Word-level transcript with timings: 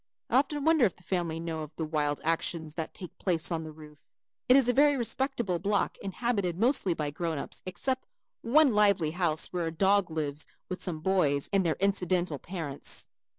I 0.31 0.37
often 0.37 0.65
wonder 0.65 0.83
if 0.85 0.95
the 0.95 1.03
family 1.03 1.39
know 1.39 1.61
of 1.61 1.75
the 1.75 1.85
wild 1.85 2.21
actions 2.23 2.73
that 2.73 2.95
take 2.95 3.15
place 3.19 3.51
on 3.51 3.63
the 3.63 3.71
roof. 3.71 3.99
It 4.49 4.55
is 4.55 4.67
a 4.67 4.73
very 4.73 4.97
respectable 4.97 5.59
block 5.59 5.99
inhabited 5.99 6.57
mostly 6.57 6.95
by 6.95 7.11
grown 7.11 7.37
ups 7.37 7.61
except 7.67 8.07
one 8.41 8.73
lively 8.73 9.11
house 9.11 9.53
where 9.53 9.67
a 9.67 9.71
dog 9.71 10.09
lives 10.09 10.47
with 10.69 10.81
some 10.81 11.01
boys 11.01 11.51
and 11.53 11.63
their 11.63 11.77
incidental 11.79 12.39
parents. 12.39 13.09